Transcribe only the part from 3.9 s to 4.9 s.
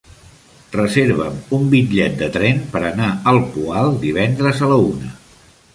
divendres a la